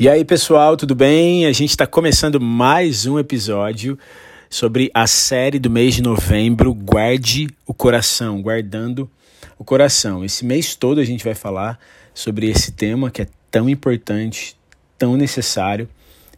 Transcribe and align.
E 0.00 0.08
aí, 0.08 0.24
pessoal, 0.24 0.78
tudo 0.78 0.94
bem? 0.94 1.44
A 1.44 1.52
gente 1.52 1.68
está 1.68 1.86
começando 1.86 2.40
mais 2.40 3.04
um 3.04 3.18
episódio 3.18 3.98
sobre 4.48 4.90
a 4.94 5.06
série 5.06 5.58
do 5.58 5.68
mês 5.68 5.94
de 5.94 6.02
novembro, 6.02 6.72
Guarde 6.72 7.48
o 7.66 7.74
Coração, 7.74 8.40
guardando 8.40 9.10
o 9.58 9.62
coração. 9.62 10.24
Esse 10.24 10.42
mês 10.42 10.74
todo 10.74 11.02
a 11.02 11.04
gente 11.04 11.22
vai 11.22 11.34
falar 11.34 11.78
sobre 12.14 12.48
esse 12.48 12.72
tema 12.72 13.10
que 13.10 13.20
é 13.20 13.26
tão 13.50 13.68
importante, 13.68 14.56
tão 14.96 15.18
necessário. 15.18 15.86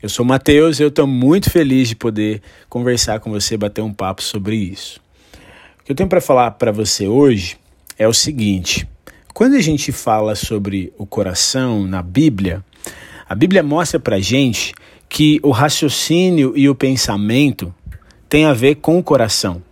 Eu 0.02 0.08
sou 0.08 0.24
o 0.24 0.28
Matheus 0.28 0.80
e 0.80 0.82
eu 0.82 0.88
estou 0.88 1.06
muito 1.06 1.48
feliz 1.48 1.88
de 1.88 1.94
poder 1.94 2.42
conversar 2.68 3.20
com 3.20 3.30
você, 3.30 3.56
bater 3.56 3.80
um 3.80 3.94
papo 3.94 4.24
sobre 4.24 4.56
isso. 4.56 5.00
O 5.78 5.84
que 5.84 5.92
eu 5.92 5.94
tenho 5.94 6.08
para 6.08 6.20
falar 6.20 6.50
para 6.50 6.72
você 6.72 7.06
hoje 7.06 7.56
é 7.96 8.08
o 8.08 8.12
seguinte: 8.12 8.88
quando 9.32 9.54
a 9.54 9.60
gente 9.60 9.92
fala 9.92 10.34
sobre 10.34 10.92
o 10.98 11.06
coração 11.06 11.86
na 11.86 12.02
Bíblia, 12.02 12.64
a 13.32 13.34
Bíblia 13.34 13.62
mostra 13.62 13.98
para 13.98 14.20
gente 14.20 14.74
que 15.08 15.40
o 15.42 15.50
raciocínio 15.52 16.52
e 16.54 16.68
o 16.68 16.74
pensamento 16.74 17.74
têm 18.28 18.44
a 18.44 18.52
ver 18.52 18.74
com 18.74 18.98
o 18.98 19.02
coração. 19.02 19.62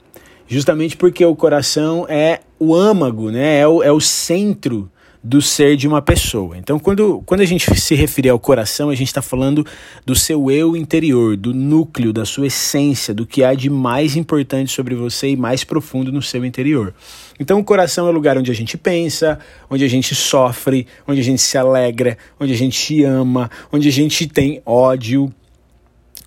Justamente 0.49 0.97
porque 0.97 1.23
o 1.27 1.37
coração 1.37 2.07
é 2.09 2.41
o 2.59 2.75
âmago, 2.75 3.31
né? 3.31 3.59
é, 3.59 3.69
o, 3.69 3.83
é 3.83 3.93
o 3.93 4.01
centro 4.01 4.91
do 5.23 5.43
ser 5.43 5.77
de 5.77 5.87
uma 5.87 6.01
pessoa. 6.01 6.57
Então, 6.57 6.79
quando, 6.79 7.23
quando 7.27 7.43
a 7.43 7.45
gente 7.45 7.75
se 7.79 7.95
referir 7.95 8.31
ao 8.31 8.39
coração, 8.39 8.89
a 8.89 8.95
gente 8.95 9.09
está 9.09 9.21
falando 9.21 9.67
do 10.05 10.15
seu 10.15 10.51
eu 10.51 10.75
interior, 10.77 11.37
do 11.37 11.53
núcleo, 11.53 12.13
da 12.13 12.25
sua 12.25 12.47
essência, 12.47 13.13
do 13.13 13.27
que 13.27 13.45
há 13.45 13.53
de 13.53 13.69
mais 13.69 14.17
importante 14.17 14.73
sobre 14.73 14.95
você 14.95 15.29
e 15.29 15.37
mais 15.37 15.63
profundo 15.63 16.11
no 16.11 16.23
seu 16.23 16.45
interior. 16.45 16.95
Então, 17.39 17.59
o 17.59 17.65
coração 17.65 18.07
é 18.07 18.11
o 18.11 18.13
lugar 18.13 18.39
onde 18.39 18.51
a 18.51 18.55
gente 18.55 18.79
pensa, 18.79 19.39
onde 19.69 19.85
a 19.85 19.89
gente 19.89 20.15
sofre, 20.15 20.87
onde 21.07 21.21
a 21.21 21.25
gente 21.25 21.43
se 21.43 21.59
alegra, 21.59 22.17
onde 22.39 22.53
a 22.53 22.57
gente 22.57 23.03
ama, 23.05 23.51
onde 23.71 23.89
a 23.89 23.93
gente 23.93 24.27
tem 24.27 24.63
ódio, 24.65 25.33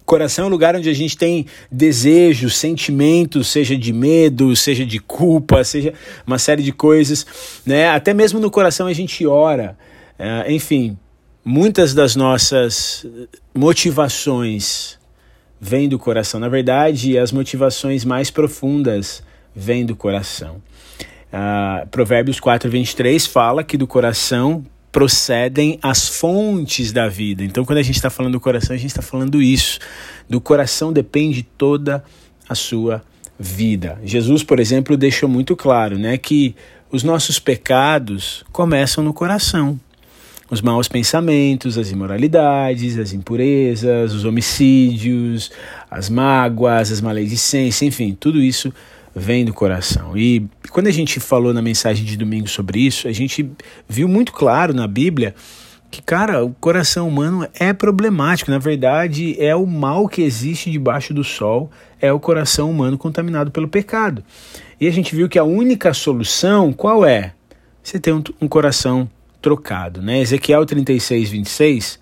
Coração 0.05 0.45
é 0.45 0.47
um 0.47 0.51
lugar 0.51 0.75
onde 0.75 0.89
a 0.89 0.93
gente 0.93 1.17
tem 1.17 1.45
desejos, 1.71 2.57
sentimentos, 2.57 3.47
seja 3.47 3.77
de 3.77 3.93
medo, 3.93 4.55
seja 4.55 4.85
de 4.85 4.99
culpa, 4.99 5.63
seja 5.63 5.93
uma 6.27 6.37
série 6.37 6.61
de 6.61 6.71
coisas, 6.71 7.25
né? 7.65 7.89
Até 7.89 8.13
mesmo 8.13 8.39
no 8.39 8.51
coração 8.51 8.87
a 8.87 8.93
gente 8.93 9.25
ora. 9.25 9.77
É, 10.19 10.51
enfim, 10.51 10.97
muitas 11.43 11.93
das 11.93 12.15
nossas 12.15 13.05
motivações 13.53 14.97
vêm 15.59 15.87
do 15.87 15.97
coração. 15.97 16.39
Na 16.39 16.49
verdade, 16.49 17.17
as 17.17 17.31
motivações 17.31 18.03
mais 18.03 18.29
profundas 18.29 19.23
vêm 19.55 19.85
do 19.85 19.95
coração. 19.95 20.61
Uh, 21.31 21.87
Provérbios 21.87 22.39
4, 22.39 22.69
23 22.69 23.25
fala 23.25 23.63
que 23.63 23.77
do 23.77 23.87
coração 23.87 24.63
procedem 24.93 25.79
as 25.81 26.07
fontes 26.07 26.93
da 26.93 27.09
vida. 27.09 27.43
Então, 27.43 27.65
quando 27.65 27.79
a 27.79 27.81
gente 27.81 27.95
está 27.95 28.11
falando 28.11 28.33
do 28.33 28.39
coração, 28.39 28.75
a 28.75 28.77
gente 28.77 28.91
está 28.91 29.01
falando 29.01 29.41
isso. 29.41 29.79
Do 30.29 30.39
coração 30.39 30.93
depende 30.93 31.41
toda 31.41 32.03
a 32.47 32.53
sua 32.53 33.01
vida. 33.37 33.99
Jesus, 34.05 34.43
por 34.43 34.59
exemplo, 34.59 34.95
deixou 34.95 35.27
muito 35.27 35.55
claro 35.55 35.97
né, 35.97 36.15
que 36.15 36.55
os 36.91 37.01
nossos 37.01 37.39
pecados 37.39 38.45
começam 38.51 39.03
no 39.03 39.15
coração. 39.15 39.79
Os 40.51 40.61
maus 40.61 40.87
pensamentos, 40.87 41.75
as 41.75 41.89
imoralidades, 41.89 42.99
as 42.99 43.13
impurezas, 43.13 44.13
os 44.13 44.25
homicídios, 44.25 45.49
as 45.89 46.07
mágoas, 46.07 46.91
as 46.91 47.01
maledicências, 47.01 47.81
enfim, 47.81 48.15
tudo 48.17 48.39
isso 48.39 48.71
vem 49.15 49.45
do 49.45 49.53
coração. 49.53 50.17
E 50.17 50.47
quando 50.69 50.87
a 50.87 50.91
gente 50.91 51.19
falou 51.19 51.53
na 51.53 51.61
mensagem 51.61 52.05
de 52.05 52.17
domingo 52.17 52.47
sobre 52.47 52.79
isso, 52.79 53.07
a 53.07 53.11
gente 53.11 53.49
viu 53.87 54.07
muito 54.07 54.31
claro 54.33 54.73
na 54.73 54.87
Bíblia 54.87 55.35
que, 55.91 56.01
cara, 56.01 56.43
o 56.43 56.51
coração 56.55 57.07
humano 57.07 57.47
é 57.59 57.71
problemático. 57.71 58.49
Na 58.49 58.57
verdade, 58.57 59.35
é 59.39 59.55
o 59.55 59.67
mal 59.67 60.07
que 60.07 60.23
existe 60.23 60.71
debaixo 60.71 61.13
do 61.13 61.23
sol, 61.23 61.69
é 62.01 62.11
o 62.11 62.19
coração 62.19 62.71
humano 62.71 62.97
contaminado 62.97 63.51
pelo 63.51 63.67
pecado. 63.67 64.23
E 64.81 64.87
a 64.87 64.91
gente 64.91 65.15
viu 65.15 65.29
que 65.29 65.37
a 65.37 65.43
única 65.43 65.93
solução 65.93 66.73
qual 66.73 67.05
é? 67.05 67.33
Você 67.83 67.99
ter 67.99 68.11
um, 68.11 68.23
um 68.41 68.47
coração 68.47 69.07
trocado, 69.39 70.01
né? 70.01 70.19
Ezequiel 70.19 70.65
36, 70.65 71.29
26 71.29 71.99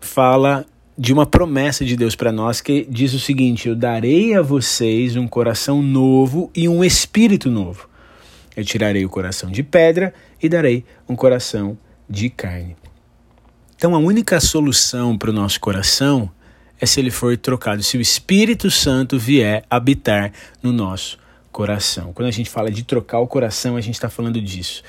fala 0.00 0.66
de 1.00 1.14
uma 1.14 1.24
promessa 1.24 1.82
de 1.82 1.96
Deus 1.96 2.14
para 2.14 2.30
nós 2.30 2.60
que 2.60 2.86
diz 2.86 3.14
o 3.14 3.18
seguinte: 3.18 3.66
Eu 3.66 3.74
darei 3.74 4.34
a 4.34 4.42
vocês 4.42 5.16
um 5.16 5.26
coração 5.26 5.80
novo 5.80 6.50
e 6.54 6.68
um 6.68 6.84
espírito 6.84 7.50
novo. 7.50 7.88
Eu 8.54 8.62
tirarei 8.66 9.02
o 9.02 9.08
coração 9.08 9.50
de 9.50 9.62
pedra 9.62 10.12
e 10.42 10.46
darei 10.46 10.84
um 11.08 11.16
coração 11.16 11.78
de 12.06 12.28
carne. 12.28 12.76
Então, 13.74 13.94
a 13.94 13.98
única 13.98 14.38
solução 14.40 15.16
para 15.16 15.30
o 15.30 15.32
nosso 15.32 15.58
coração 15.58 16.30
é 16.78 16.84
se 16.84 17.00
ele 17.00 17.10
for 17.10 17.34
trocado, 17.38 17.82
se 17.82 17.96
o 17.96 18.00
Espírito 18.00 18.70
Santo 18.70 19.18
vier 19.18 19.64
habitar 19.70 20.32
no 20.62 20.70
nosso 20.70 21.18
coração. 21.52 22.12
Quando 22.12 22.28
a 22.28 22.32
gente 22.32 22.48
fala 22.48 22.70
de 22.70 22.84
trocar 22.84 23.18
o 23.20 23.26
coração, 23.26 23.76
a 23.76 23.80
gente 23.80 23.94
está 23.94 24.08
falando 24.08 24.40
disso. 24.40 24.82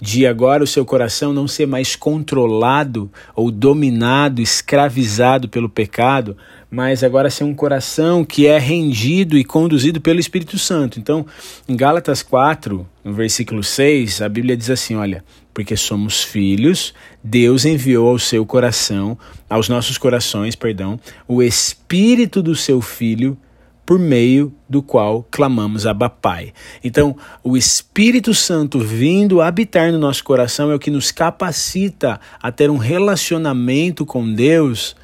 De 0.00 0.26
agora 0.26 0.64
o 0.64 0.66
seu 0.66 0.84
coração 0.84 1.32
não 1.32 1.46
ser 1.46 1.66
mais 1.66 1.94
controlado 1.94 3.10
ou 3.34 3.50
dominado, 3.50 4.40
escravizado 4.40 5.48
pelo 5.48 5.68
pecado, 5.68 6.36
mas 6.70 7.04
agora 7.04 7.30
ser 7.30 7.44
um 7.44 7.54
coração 7.54 8.24
que 8.24 8.46
é 8.46 8.58
rendido 8.58 9.36
e 9.36 9.44
conduzido 9.44 10.00
pelo 10.00 10.20
Espírito 10.20 10.58
Santo. 10.58 10.98
Então, 10.98 11.26
em 11.68 11.76
Gálatas 11.76 12.22
4, 12.22 12.86
no 13.04 13.12
versículo 13.12 13.62
6, 13.62 14.22
a 14.22 14.28
Bíblia 14.28 14.56
diz 14.56 14.70
assim: 14.70 14.96
olha, 14.96 15.24
porque 15.54 15.76
somos 15.76 16.22
filhos, 16.22 16.92
Deus 17.22 17.64
enviou 17.64 18.08
ao 18.08 18.18
seu 18.18 18.44
coração, 18.44 19.18
aos 19.48 19.68
nossos 19.68 19.96
corações, 19.96 20.54
perdão, 20.54 21.00
o 21.26 21.42
espírito 21.42 22.42
do 22.42 22.54
seu 22.54 22.80
filho 22.82 23.38
por 23.86 24.00
meio 24.00 24.52
do 24.68 24.82
qual 24.82 25.24
clamamos 25.30 25.86
Abba 25.86 26.10
Pai. 26.10 26.52
Então, 26.82 27.16
o 27.42 27.56
Espírito 27.56 28.34
Santo 28.34 28.80
vindo 28.80 29.40
habitar 29.40 29.92
no 29.92 29.98
nosso 29.98 30.24
coração 30.24 30.72
é 30.72 30.74
o 30.74 30.78
que 30.78 30.90
nos 30.90 31.12
capacita 31.12 32.20
a 32.42 32.50
ter 32.50 32.68
um 32.68 32.76
relacionamento 32.76 34.04
com 34.04 34.34
Deus 34.34 34.96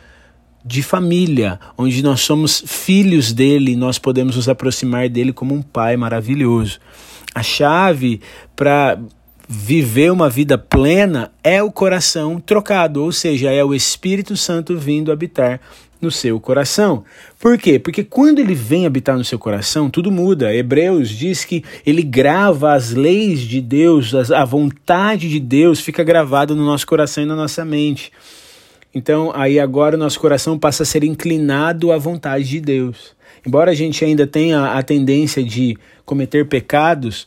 de 0.64 0.82
família, 0.82 1.60
onde 1.78 2.02
nós 2.02 2.20
somos 2.20 2.62
filhos 2.66 3.32
dele, 3.32 3.76
nós 3.76 3.98
podemos 3.98 4.36
nos 4.36 4.48
aproximar 4.48 5.08
dele 5.08 5.32
como 5.32 5.54
um 5.54 5.62
pai 5.62 5.96
maravilhoso. 5.96 6.78
A 7.34 7.42
chave 7.42 8.20
para 8.54 8.98
viver 9.48 10.10
uma 10.10 10.30
vida 10.30 10.56
plena 10.56 11.30
é 11.42 11.62
o 11.62 11.70
coração 11.70 12.40
trocado, 12.40 13.02
ou 13.02 13.12
seja, 13.12 13.50
é 13.50 13.64
o 13.64 13.74
Espírito 13.74 14.36
Santo 14.36 14.76
vindo 14.76 15.12
habitar 15.12 15.60
no 16.02 16.10
seu 16.10 16.38
coração. 16.40 17.04
Por 17.38 17.56
quê? 17.56 17.78
Porque 17.78 18.02
quando 18.02 18.40
ele 18.40 18.54
vem 18.54 18.84
habitar 18.84 19.16
no 19.16 19.24
seu 19.24 19.38
coração, 19.38 19.88
tudo 19.88 20.10
muda. 20.10 20.52
Hebreus 20.52 21.08
diz 21.08 21.44
que 21.44 21.64
ele 21.86 22.02
grava 22.02 22.74
as 22.74 22.90
leis 22.90 23.40
de 23.40 23.60
Deus, 23.60 24.12
a 24.32 24.44
vontade 24.44 25.28
de 25.28 25.38
Deus 25.38 25.80
fica 25.80 26.02
gravada 26.02 26.54
no 26.54 26.64
nosso 26.64 26.86
coração 26.86 27.22
e 27.22 27.26
na 27.26 27.36
nossa 27.36 27.64
mente. 27.64 28.12
Então, 28.94 29.32
aí 29.34 29.58
agora 29.58 29.96
o 29.96 29.98
nosso 29.98 30.20
coração 30.20 30.58
passa 30.58 30.82
a 30.82 30.86
ser 30.86 31.04
inclinado 31.04 31.92
à 31.92 31.96
vontade 31.96 32.44
de 32.44 32.60
Deus. 32.60 33.14
Embora 33.46 33.70
a 33.70 33.74
gente 33.74 34.04
ainda 34.04 34.26
tenha 34.26 34.72
a 34.72 34.82
tendência 34.82 35.42
de 35.42 35.78
cometer 36.04 36.46
pecados, 36.46 37.26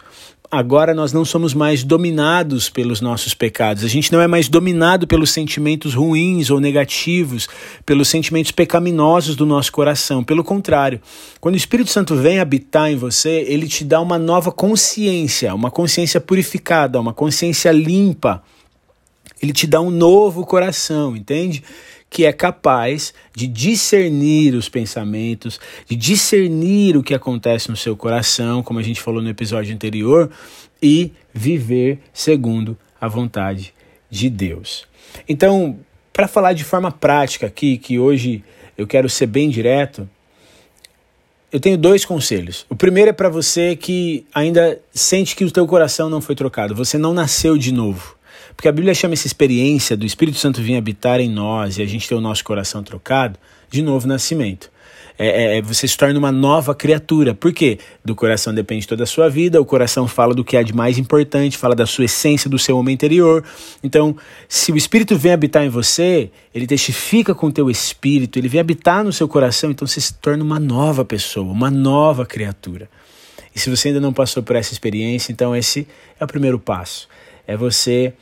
agora 0.51 0.94
nós 0.94 1.11
não 1.11 1.25
somos 1.25 1.53
mais 1.53 1.83
dominados 1.83 2.69
pelos 2.69 3.01
nossos 3.01 3.33
pecados. 3.33 3.83
A 3.83 3.88
gente 3.88 4.11
não 4.11 4.22
é 4.22 4.28
mais 4.28 4.47
dominado 4.47 5.07
pelos 5.07 5.31
sentimentos 5.31 5.94
ruins 5.94 6.50
ou 6.50 6.59
negativos, 6.59 7.47
pelos 7.85 8.07
sentimentos 8.07 8.51
pecaminosos 8.51 9.35
do 9.35 9.45
nosso 9.45 9.72
coração. 9.72 10.23
Pelo 10.23 10.44
contrário, 10.44 11.01
quando 11.39 11.56
o 11.56 11.57
Espírito 11.57 11.89
Santo 11.89 12.16
vem 12.16 12.39
habitar 12.39 12.91
em 12.91 12.95
você, 12.95 13.45
ele 13.47 13.67
te 13.67 13.83
dá 13.83 14.00
uma 14.01 14.17
nova 14.17 14.51
consciência, 14.51 15.53
uma 15.53 15.72
consciência 15.72 16.22
purificada, 16.22 17.00
uma 17.00 17.13
consciência 17.13 17.72
limpa. 17.72 18.44
Ele 19.41 19.53
te 19.53 19.67
dá 19.67 19.81
um 19.81 19.91
novo 19.91 20.45
coração, 20.45 21.16
entende? 21.16 21.63
Que 22.15 22.23
é 22.23 22.31
capaz 22.31 23.13
de 23.35 23.45
discernir 23.45 24.56
os 24.56 24.69
pensamentos, 24.69 25.59
de 25.85 25.97
discernir 25.97 26.95
o 26.95 27.03
que 27.03 27.13
acontece 27.13 27.69
no 27.69 27.75
seu 27.75 27.94
coração, 27.97 28.63
como 28.63 28.79
a 28.79 28.81
gente 28.81 29.01
falou 29.01 29.21
no 29.21 29.29
episódio 29.29 29.75
anterior, 29.75 30.31
e 30.81 31.12
viver 31.33 32.00
segundo 32.13 32.77
a 33.01 33.09
vontade 33.09 33.73
de 34.09 34.29
Deus. 34.29 34.88
Então, 35.27 35.77
para 36.13 36.25
falar 36.25 36.53
de 36.53 36.63
forma 36.63 36.89
prática 36.89 37.47
aqui, 37.47 37.77
que 37.77 38.00
hoje 38.00 38.41
eu 38.77 38.88
quero 38.88 39.09
ser 39.09 39.27
bem 39.27 39.50
direto, 39.50 40.09
eu 41.51 41.59
tenho 41.59 41.77
dois 41.77 42.06
conselhos. 42.06 42.65
O 42.69 42.77
primeiro 42.77 43.09
é 43.09 43.13
para 43.13 43.27
você 43.27 43.75
que 43.75 44.25
ainda 44.33 44.79
sente 44.94 45.35
que 45.35 45.44
o 45.44 45.51
teu 45.51 45.68
coração 45.68 46.09
não 46.09 46.21
foi 46.21 46.33
trocado, 46.33 46.73
você 46.73 46.97
não 46.97 47.13
nasceu 47.13 47.57
de 47.57 47.73
novo. 47.73 48.14
Porque 48.56 48.68
a 48.68 48.72
Bíblia 48.72 48.94
chama 48.94 49.13
essa 49.13 49.28
experiência 49.28 49.98
do 49.98 50.06
Espírito 50.06 50.38
Santo 50.38 50.62
vir 50.62 50.75
habitar 50.75 51.19
em 51.19 51.30
nós 51.30 51.78
e 51.78 51.81
a 51.81 51.86
gente 51.86 52.07
ter 52.07 52.16
o 52.16 52.22
nosso 52.22 52.44
coração 52.44 52.81
trocado 52.84 53.38
de 53.69 53.81
novo 53.81 54.07
nascimento. 54.07 54.72
é, 55.18 55.57
é, 55.57 55.62
você 55.62 55.88
se 55.88 55.98
torna 55.98 56.18
uma 56.19 56.31
nova 56.31 56.75
criatura. 56.75 57.34
Por 57.34 57.54
quê? 57.54 57.80
Do 58.04 58.16
coração 58.16 58.54
depende 58.54 58.88
toda 58.88 59.04
a 59.04 59.07
sua 59.07 59.30
vida, 59.30 59.62
o 59.62 59.66
coração 59.66 60.07
fala 60.07 60.34
do 60.34 60.44
que 60.44 60.57
há 60.57 60.63
de 60.63 60.74
mais 60.74 60.98
importante, 60.98 61.57
fala 61.57 61.75
da 61.75 61.86
sua 61.86 62.06
essência, 62.06 62.50
do 62.50 62.60
seu 62.60 62.78
homem 62.78 62.94
interior. 62.94 63.44
Então, 63.84 64.16
se 64.48 64.72
o 64.72 64.78
Espírito 64.78 65.18
vem 65.18 65.31
habitar 65.31 65.63
em 65.63 65.69
você, 65.69 66.30
ele 66.54 66.68
testifica 66.68 67.34
com 67.34 67.48
o 67.48 67.52
teu 67.52 67.69
espírito, 67.69 68.38
ele 68.38 68.50
vem 68.50 68.60
habitar 68.60 69.04
no 69.04 69.13
seu 69.13 69.28
coração, 69.28 69.72
então 69.72 69.88
você 69.88 70.02
se 70.02 70.13
torna 70.16 70.44
uma 70.44 70.60
nova 70.60 71.06
pessoa, 71.06 71.52
uma 71.52 71.72
nova 71.72 72.25
criatura. 72.25 72.90
E 73.56 73.60
se 73.60 73.69
você 73.69 73.88
ainda 73.90 74.02
não 74.02 74.12
passou 74.12 74.44
por 74.44 74.56
essa 74.57 74.74
experiência, 74.74 75.31
então 75.31 75.56
esse 75.56 75.88
é 76.19 76.24
o 76.24 76.28
primeiro 76.28 76.60
passo. 76.60 77.07
É 77.48 77.56
você 77.56 78.13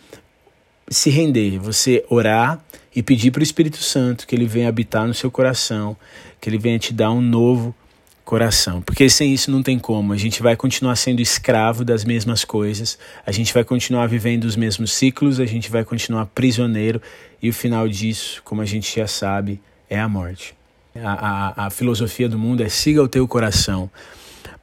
se 0.90 1.10
render, 1.10 1.58
você 1.58 2.06
orar 2.10 2.64
e 2.96 3.02
pedir 3.02 3.32
para 3.32 3.40
o 3.40 3.44
Espírito 3.44 3.78
Santo 3.78 4.28
que 4.28 4.36
ele 4.36 4.46
venha 4.46 4.70
habitar 4.70 5.08
no 5.08 5.14
seu 5.14 5.32
coração, 5.32 5.96
que 6.40 6.50
ele 6.50 6.58
venha 6.58 6.78
te 6.78 6.94
dar 6.94 7.12
um 7.12 7.22
novo 7.22 7.76
coração. 8.24 8.82
Porque 8.82 9.10
sem 9.10 9.34
isso 9.34 9.52
não 9.52 9.62
tem 9.62 9.78
como. 9.78 10.14
A 10.14 10.18
gente 10.18 10.42
vai 10.42 10.56
continuar 10.56 10.96
sendo 10.96 11.22
escravo 11.22 11.84
das 11.84 12.06
mesmas 12.06 12.46
coisas, 12.46 12.98
a 13.26 13.32
gente 13.32 13.54
vai 13.54 13.64
continuar 13.64 14.08
vivendo 14.08 14.46
os 14.46 14.56
mesmos 14.56 14.94
ciclos, 14.94 15.40
a 15.40 15.46
gente 15.46 15.70
vai 15.70 15.84
continuar 15.84 16.26
prisioneiro 16.28 17.02
e 17.42 17.50
o 17.50 17.54
final 17.54 17.88
disso, 17.88 18.42
como 18.44 18.62
a 18.62 18.66
gente 18.66 18.96
já 18.96 19.08
sabe, 19.08 19.62
é 19.90 20.00
a 20.00 20.08
morte. 20.08 20.56
A, 20.96 21.64
a, 21.64 21.66
a 21.68 21.70
filosofia 21.70 22.30
do 22.30 22.38
mundo 22.38 22.62
é 22.62 22.70
siga 22.70 23.02
o 23.02 23.08
teu 23.08 23.28
coração. 23.28 23.90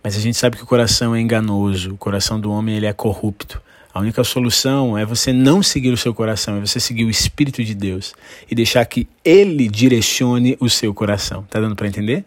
Mas 0.03 0.17
a 0.17 0.21
gente 0.21 0.37
sabe 0.39 0.57
que 0.57 0.63
o 0.63 0.67
coração 0.67 1.15
é 1.15 1.21
enganoso, 1.21 1.93
o 1.93 1.97
coração 1.97 2.41
do 2.41 2.51
homem 2.51 2.77
ele 2.77 2.87
é 2.87 2.93
corrupto. 2.93 3.61
A 3.93 4.01
única 4.01 4.23
solução 4.23 4.97
é 4.97 5.05
você 5.05 5.33
não 5.33 5.63
seguir 5.63 5.91
o 5.91 5.97
seu 5.97 6.15
coração, 6.15 6.57
é 6.57 6.61
você 6.61 6.79
seguir 6.79 7.05
o 7.05 7.11
Espírito 7.11 7.63
de 7.65 7.75
Deus 7.75 8.15
e 8.49 8.55
deixar 8.55 8.85
que 8.85 9.09
Ele 9.25 9.69
direcione 9.69 10.57
o 10.61 10.71
seu 10.71 10.95
coração. 10.95 11.45
Tá 11.51 11.59
dando 11.59 11.75
para 11.75 11.89
entender? 11.89 12.25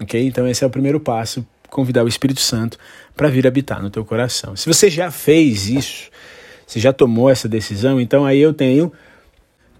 Ok? 0.00 0.20
Então 0.26 0.48
esse 0.48 0.64
é 0.64 0.66
o 0.66 0.70
primeiro 0.70 0.98
passo, 0.98 1.46
convidar 1.70 2.04
o 2.04 2.08
Espírito 2.08 2.40
Santo 2.40 2.76
para 3.16 3.28
vir 3.28 3.46
habitar 3.46 3.80
no 3.80 3.88
teu 3.88 4.04
coração. 4.04 4.56
Se 4.56 4.66
você 4.66 4.90
já 4.90 5.10
fez 5.10 5.68
isso, 5.68 6.10
você 6.66 6.80
já 6.80 6.92
tomou 6.92 7.30
essa 7.30 7.48
decisão, 7.48 8.00
então 8.00 8.24
aí 8.24 8.40
eu 8.40 8.52
tenho 8.52 8.92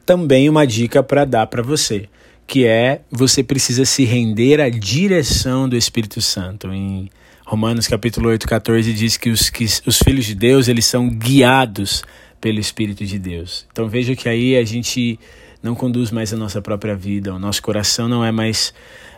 também 0.05 0.49
uma 0.49 0.65
dica 0.65 1.03
para 1.03 1.25
dar 1.25 1.49
para 1.49 1.63
você, 1.63 2.09
que 2.47 2.65
é 2.65 3.01
você 3.11 3.43
precisa 3.43 3.85
se 3.85 4.05
render 4.05 4.61
à 4.61 4.71
direção 4.71 5.69
do 5.69 5.77
Espírito 5.77 6.21
Santo. 6.23 6.73
Em 6.73 7.11
Romanos 7.49 7.87
capítulo 7.87 8.29
8, 8.31 8.45
14 8.45 8.93
diz 8.93 9.17
que 9.17 9.31
os, 9.31 9.51
que 9.51 9.65
os 9.87 10.01
filhos 10.01 10.25
de 10.25 10.35
Deus, 10.35 10.67
eles 10.67 10.85
são 10.85 11.09
guiados 11.09 12.03
pelo 12.41 12.59
Espírito 12.59 13.07
de 13.07 13.21
Deus. 13.21 13.65
Então 13.71 13.89
veja 13.89 14.17
que 14.17 14.29
aí 14.29 14.57
a 14.57 14.65
gente 14.65 15.17
não 15.63 15.73
conduz 15.73 16.11
mais 16.11 16.35
a 16.35 16.37
nossa 16.37 16.61
própria 16.61 16.97
vida, 16.97 17.33
o 17.33 17.39
nosso 17.39 17.63
coração 17.63 18.09
não 18.09 18.25
é 18.25 18.33
mais 18.33 18.75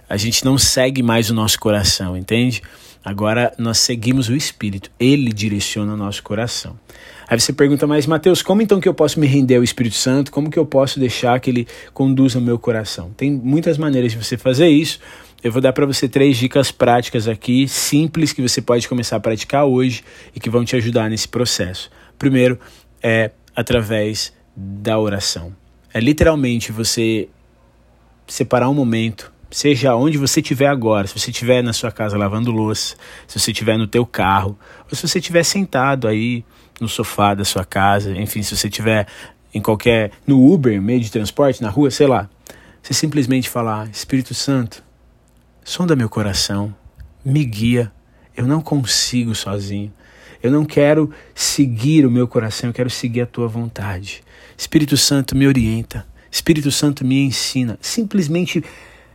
a 0.06 0.18
gente 0.18 0.44
não 0.44 0.58
segue 0.58 1.02
mais 1.02 1.30
o 1.30 1.34
nosso 1.34 1.58
coração, 1.58 2.18
entende? 2.18 2.60
Agora 3.02 3.50
nós 3.56 3.78
seguimos 3.78 4.28
o 4.28 4.36
Espírito, 4.36 4.90
ele 5.00 5.32
direciona 5.32 5.94
o 5.94 5.96
nosso 5.96 6.22
coração. 6.22 6.78
Aí 7.26 7.40
você 7.40 7.54
pergunta, 7.54 7.86
mas 7.86 8.06
Mateus, 8.06 8.42
como 8.42 8.60
então 8.60 8.78
que 8.78 8.88
eu 8.88 8.94
posso 8.94 9.18
me 9.18 9.26
render 9.26 9.56
ao 9.56 9.62
Espírito 9.62 9.96
Santo? 9.96 10.30
Como 10.30 10.50
que 10.50 10.58
eu 10.58 10.66
posso 10.66 11.00
deixar 11.00 11.40
que 11.40 11.48
ele 11.48 11.66
conduza 11.94 12.38
o 12.38 12.42
meu 12.42 12.58
coração? 12.58 13.10
Tem 13.16 13.30
muitas 13.30 13.78
maneiras 13.78 14.12
de 14.12 14.18
você 14.18 14.36
fazer 14.36 14.68
isso. 14.68 15.00
Eu 15.42 15.52
vou 15.52 15.62
dar 15.62 15.72
para 15.72 15.86
você 15.86 16.08
três 16.08 16.36
dicas 16.36 16.72
práticas 16.72 17.28
aqui, 17.28 17.68
simples, 17.68 18.32
que 18.32 18.42
você 18.42 18.60
pode 18.60 18.88
começar 18.88 19.16
a 19.16 19.20
praticar 19.20 19.64
hoje 19.64 20.02
e 20.34 20.40
que 20.40 20.50
vão 20.50 20.64
te 20.64 20.74
ajudar 20.74 21.08
nesse 21.08 21.28
processo. 21.28 21.88
Primeiro 22.18 22.58
é 23.00 23.30
através 23.54 24.32
da 24.56 24.98
oração. 24.98 25.54
É 25.94 26.00
literalmente 26.00 26.72
você 26.72 27.28
separar 28.26 28.68
um 28.68 28.74
momento, 28.74 29.32
seja 29.48 29.94
onde 29.94 30.18
você 30.18 30.40
estiver 30.40 30.66
agora, 30.66 31.06
se 31.06 31.16
você 31.16 31.30
estiver 31.30 31.62
na 31.62 31.72
sua 31.72 31.92
casa 31.92 32.18
lavando 32.18 32.50
louça, 32.50 32.96
se 33.28 33.38
você 33.38 33.52
estiver 33.52 33.78
no 33.78 33.86
teu 33.86 34.04
carro, 34.04 34.58
ou 34.90 34.96
se 34.96 35.06
você 35.06 35.20
estiver 35.20 35.44
sentado 35.44 36.08
aí 36.08 36.44
no 36.80 36.88
sofá 36.88 37.34
da 37.34 37.44
sua 37.44 37.64
casa, 37.64 38.10
enfim, 38.16 38.42
se 38.42 38.56
você 38.56 38.66
estiver 38.66 39.06
em 39.54 39.62
qualquer 39.62 40.10
no 40.26 40.52
Uber, 40.52 40.82
meio 40.82 41.00
de 41.00 41.12
transporte, 41.12 41.62
na 41.62 41.70
rua, 41.70 41.92
sei 41.92 42.08
lá, 42.08 42.28
você 42.82 42.92
simplesmente 42.92 43.48
falar: 43.48 43.88
Espírito 43.90 44.34
Santo, 44.34 44.82
sonda 45.68 45.94
meu 45.94 46.08
coração, 46.08 46.74
me 47.22 47.44
guia. 47.44 47.92
Eu 48.34 48.46
não 48.46 48.62
consigo 48.62 49.34
sozinho. 49.34 49.92
Eu 50.42 50.50
não 50.50 50.64
quero 50.64 51.10
seguir 51.34 52.06
o 52.06 52.10
meu 52.10 52.26
coração, 52.26 52.70
eu 52.70 52.74
quero 52.74 52.88
seguir 52.88 53.20
a 53.20 53.26
tua 53.26 53.46
vontade. 53.46 54.22
Espírito 54.56 54.96
Santo 54.96 55.36
me 55.36 55.46
orienta. 55.46 56.06
Espírito 56.30 56.70
Santo 56.72 57.04
me 57.04 57.22
ensina. 57.22 57.78
Simplesmente 57.82 58.64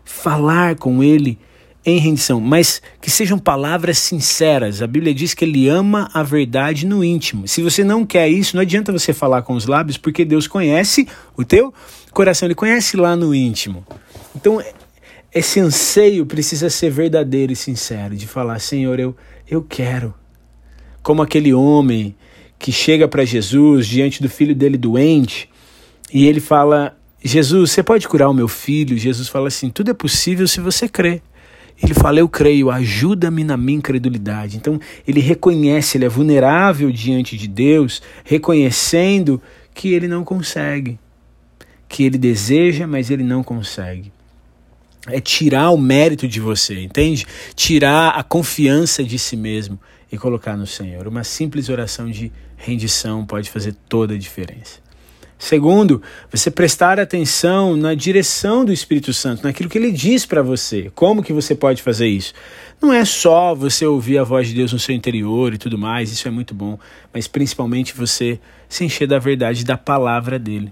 falar 0.06 0.76
com 0.76 1.02
ele 1.02 1.40
em 1.84 1.98
rendição, 1.98 2.40
mas 2.40 2.84
que 3.02 3.10
sejam 3.10 3.40
palavras 3.40 3.98
sinceras. 3.98 4.84
A 4.84 4.86
Bíblia 4.86 5.12
diz 5.12 5.34
que 5.34 5.46
ele 5.46 5.68
ama 5.68 6.08
a 6.14 6.22
verdade 6.22 6.86
no 6.86 7.04
íntimo. 7.04 7.48
Se 7.48 7.64
você 7.64 7.84
não 7.84 8.06
quer 8.06 8.30
isso, 8.30 8.56
não 8.56 8.62
adianta 8.62 8.92
você 8.92 9.12
falar 9.12 9.42
com 9.42 9.56
os 9.56 9.66
lábios, 9.66 9.98
porque 9.98 10.24
Deus 10.24 10.46
conhece 10.46 11.08
o 11.36 11.44
teu 11.44 11.74
coração, 12.12 12.46
ele 12.46 12.54
conhece 12.54 12.96
lá 12.96 13.16
no 13.16 13.34
íntimo. 13.34 13.84
Então, 14.36 14.62
esse 15.34 15.60
anseio 15.60 16.26
precisa 16.26 16.70
ser 16.70 16.92
verdadeiro 16.92 17.52
e 17.52 17.56
sincero, 17.56 18.16
de 18.16 18.28
falar: 18.28 18.60
Senhor, 18.60 19.00
eu, 19.00 19.16
eu 19.50 19.64
quero. 19.64 20.14
Como 21.02 21.22
aquele 21.22 21.54
homem 21.54 22.16
que 22.60 22.72
chega 22.72 23.08
para 23.08 23.26
Jesus 23.26 23.88
diante 23.88 24.22
do 24.22 24.30
filho 24.30 24.56
dele 24.56 24.78
doente 24.78 25.50
e 26.14 26.28
ele 26.28 26.40
fala: 26.40 26.96
Jesus, 27.24 27.72
você 27.72 27.82
pode 27.82 28.08
curar 28.08 28.30
o 28.30 28.34
meu 28.34 28.48
filho? 28.48 28.98
Jesus 28.98 29.28
fala 29.28 29.48
assim: 29.48 29.70
tudo 29.70 29.90
é 29.90 29.94
possível 29.94 30.48
se 30.48 30.62
você 30.62 30.88
crê. 30.88 31.22
Ele 31.82 31.96
fala: 31.96 32.20
Eu 32.20 32.30
creio, 32.30 32.70
ajuda-me 32.70 33.44
na 33.44 33.58
minha 33.58 33.80
incredulidade. 33.80 34.58
Então, 34.58 34.80
ele 35.08 35.20
reconhece, 35.20 35.98
ele 35.98 36.06
é 36.06 36.10
vulnerável 36.10 36.92
diante 36.92 37.36
de 37.36 37.48
Deus, 37.48 38.04
reconhecendo 38.24 39.42
que 39.74 39.92
ele 39.94 40.08
não 40.08 40.24
consegue, 40.24 41.00
que 41.90 42.04
ele 42.04 42.20
deseja, 42.20 42.86
mas 42.86 43.10
ele 43.10 43.24
não 43.24 43.44
consegue 43.44 44.12
é 45.08 45.20
tirar 45.20 45.72
o 45.72 45.78
mérito 45.78 46.28
de 46.28 46.40
você, 46.40 46.80
entende? 46.82 47.26
Tirar 47.56 48.10
a 48.10 48.24
confiança 48.24 49.04
de 49.04 49.20
si 49.20 49.36
mesmo 49.36 49.80
e 50.12 50.18
colocar 50.18 50.56
no 50.56 50.66
Senhor. 50.68 51.08
Uma 51.08 51.24
simples 51.24 51.70
oração 51.70 52.10
de 52.10 52.32
rendição 52.56 53.26
pode 53.26 53.50
fazer 53.50 53.76
toda 53.90 54.14
a 54.14 54.18
diferença. 54.18 54.82
Segundo, 55.38 56.02
você 56.32 56.50
prestar 56.50 57.02
atenção 57.02 57.76
na 57.76 57.94
direção 57.94 58.64
do 58.64 58.72
Espírito 58.72 59.12
Santo, 59.12 59.44
naquilo 59.44 59.68
que 59.68 59.78
ele 59.78 59.92
diz 59.92 60.26
para 60.26 60.42
você. 60.42 60.90
Como 60.96 61.22
que 61.22 61.34
você 61.34 61.54
pode 61.54 61.82
fazer 61.82 62.08
isso? 62.08 62.34
Não 62.82 62.94
é 62.94 63.04
só 63.04 63.54
você 63.54 63.86
ouvir 63.86 64.20
a 64.20 64.24
voz 64.24 64.48
de 64.48 64.54
Deus 64.54 64.72
no 64.72 64.80
seu 64.80 64.96
interior 64.96 65.54
e 65.54 65.58
tudo 65.58 65.78
mais, 65.78 66.14
isso 66.14 66.30
é 66.30 66.32
muito 66.32 66.54
bom, 66.54 66.80
mas 67.14 67.28
principalmente 67.28 67.94
você 67.94 68.40
se 68.70 68.86
encher 68.86 69.06
da 69.06 69.20
verdade 69.20 69.66
da 69.66 69.78
palavra 69.78 70.40
dele. 70.40 70.72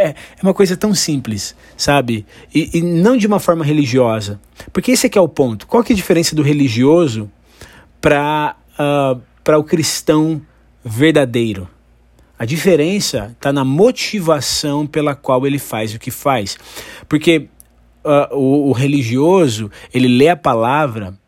É, 0.00 0.08
é 0.08 0.42
uma 0.42 0.54
coisa 0.54 0.78
tão 0.78 0.94
simples, 0.94 1.54
sabe? 1.76 2.24
E, 2.54 2.78
e, 2.78 2.80
não 2.82 3.18
de 3.18 3.26
uma 3.26 3.38
forma 3.38 3.62
religiosa. 3.62 4.40
Porque 4.72 4.92
esse 4.92 5.06
aqui 5.06 5.18
é 5.18 5.20
o 5.20 5.28
ponto. 5.28 5.66
Qual 5.66 5.84
que 5.84 5.92
é 5.92 5.94
a 5.94 5.96
diferença 5.96 6.34
do 6.34 6.40
religioso 6.40 7.30
para 8.00 8.56
uh, 8.78 9.20
ah, 9.46 9.58
o 9.58 9.62
cristão 9.64 10.40
verdadeiro? 10.82 11.68
A 12.38 12.46
diferença 12.46 13.32
está 13.36 13.52
na 13.52 13.62
motivação 13.62 14.86
pela 14.86 15.14
qual 15.14 15.46
ele 15.46 15.58
faz 15.58 15.94
o 15.94 15.98
que 15.98 16.10
faz. 16.10 16.56
Porque 17.06 17.50
uh, 18.02 18.34
o, 18.34 18.70
o 18.70 18.72
religioso, 18.72 19.70
ele 19.92 20.08
lê 20.08 20.30
a 20.30 20.36
palavra 20.36 21.19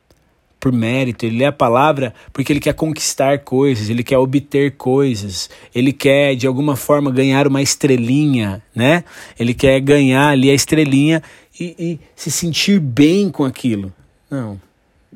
por 0.62 0.70
mérito, 0.70 1.26
ele 1.26 1.38
lê 1.38 1.44
a 1.44 1.50
palavra 1.50 2.14
porque 2.32 2.52
ele 2.52 2.60
quer 2.60 2.72
conquistar 2.72 3.40
coisas, 3.40 3.90
ele 3.90 4.04
quer 4.04 4.16
obter 4.16 4.76
coisas, 4.76 5.50
ele 5.74 5.92
quer 5.92 6.36
de 6.36 6.46
alguma 6.46 6.76
forma 6.76 7.10
ganhar 7.10 7.48
uma 7.48 7.60
estrelinha, 7.60 8.62
né? 8.72 9.02
Ele 9.36 9.54
quer 9.54 9.80
ganhar 9.80 10.28
ali 10.28 10.48
a 10.48 10.54
estrelinha 10.54 11.20
e, 11.58 11.74
e 11.76 12.00
se 12.14 12.30
sentir 12.30 12.78
bem 12.78 13.28
com 13.28 13.44
aquilo. 13.44 13.92
Não, 14.30 14.60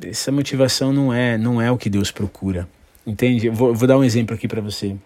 essa 0.02 0.32
motivação 0.32 0.92
não 0.92 1.12
é, 1.12 1.38
não 1.38 1.62
é 1.62 1.70
o 1.70 1.78
que 1.78 1.88
Deus 1.88 2.10
procura, 2.10 2.68
entende? 3.06 3.46
Eu 3.46 3.52
vou, 3.52 3.72
vou 3.72 3.86
dar 3.86 3.98
um 3.98 4.02
exemplo 4.02 4.34
aqui 4.34 4.48
para 4.48 4.60
você. 4.60 4.96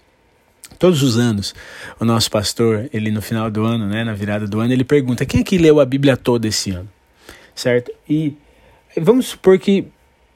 Todos 0.79 1.03
os 1.03 1.19
anos, 1.19 1.55
o 2.01 2.05
nosso 2.07 2.31
pastor, 2.31 2.89
ele 2.95 3.11
no 3.11 3.21
final 3.21 3.51
do 3.51 3.63
ano, 3.63 3.87
né, 3.87 4.05
na 4.05 4.15
virada 4.15 4.47
do 4.47 4.59
ano, 4.59 4.73
ele 4.73 4.85
pergunta: 4.85 5.27
quem 5.27 5.43
é 5.43 5.45
que 5.45 5.59
leu 5.59 5.81
a 5.81 5.85
Bíblia 5.85 6.17
toda 6.17 6.49
esse 6.49 6.71
ano? 6.71 6.89
Certo? 7.55 7.93
E 8.09 8.35
vamos 8.97 9.27
supor 9.27 9.59
que 9.59 9.85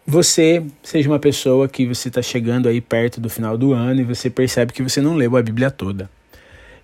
você 0.06 0.64
seja 0.82 1.08
uma 1.08 1.18
pessoa 1.18 1.68
que 1.68 1.87
você 1.87 2.08
está 2.08 2.20
chegando 2.20 2.68
aí 2.68 2.80
perto 2.80 3.20
do 3.20 3.30
final 3.30 3.56
do 3.56 3.73
ano 3.73 4.00
e 4.00 4.04
você 4.04 4.28
percebe 4.28 4.73
que 4.73 4.82
você 4.82 5.00
não 5.00 5.14
leu 5.14 5.37
a 5.37 5.42
Bíblia 5.42 5.70
toda. 5.70 6.11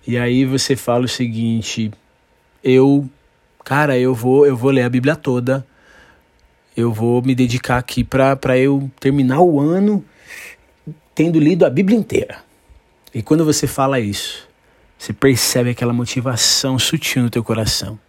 E 0.07 0.17
aí 0.17 0.43
você 0.45 0.75
fala 0.75 1.05
o 1.05 1.09
seguinte: 1.09 1.91
eu, 2.63 3.07
cara, 3.63 3.97
eu 3.97 4.15
vou, 4.15 4.45
eu 4.45 4.57
vou 4.57 4.71
ler 4.71 4.83
a 4.83 4.89
Bíblia 4.89 5.15
toda. 5.15 5.65
Eu 6.75 6.91
vou 6.91 7.21
me 7.21 7.35
dedicar 7.35 7.77
aqui 7.77 8.03
para 8.03 8.57
eu 8.57 8.89
terminar 8.99 9.41
o 9.41 9.59
ano 9.59 10.03
tendo 11.13 11.37
lido 11.37 11.65
a 11.65 11.69
Bíblia 11.69 11.97
inteira. 11.97 12.43
E 13.13 13.21
quando 13.21 13.43
você 13.43 13.67
fala 13.67 13.99
isso, 13.99 14.47
você 14.97 15.11
percebe 15.11 15.71
aquela 15.71 15.91
motivação 15.91 16.79
sutil 16.79 17.23
no 17.23 17.29
teu 17.29 17.43
coração. 17.43 17.99